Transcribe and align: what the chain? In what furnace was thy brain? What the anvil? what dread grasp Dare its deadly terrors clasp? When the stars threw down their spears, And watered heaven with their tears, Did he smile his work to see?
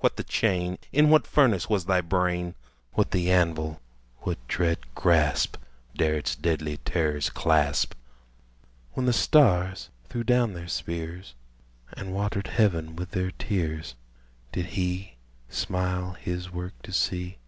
what 0.00 0.16
the 0.16 0.24
chain? 0.24 0.76
In 0.90 1.08
what 1.08 1.24
furnace 1.24 1.70
was 1.70 1.84
thy 1.84 2.00
brain? 2.00 2.56
What 2.94 3.12
the 3.12 3.30
anvil? 3.30 3.80
what 4.22 4.44
dread 4.48 4.92
grasp 4.96 5.56
Dare 5.94 6.14
its 6.16 6.34
deadly 6.34 6.78
terrors 6.78 7.30
clasp? 7.30 7.94
When 8.94 9.06
the 9.06 9.12
stars 9.12 9.90
threw 10.08 10.24
down 10.24 10.52
their 10.52 10.66
spears, 10.66 11.34
And 11.92 12.12
watered 12.12 12.48
heaven 12.48 12.96
with 12.96 13.12
their 13.12 13.30
tears, 13.30 13.94
Did 14.50 14.66
he 14.74 15.14
smile 15.48 16.14
his 16.14 16.50
work 16.50 16.72
to 16.82 16.92
see? 16.92 17.38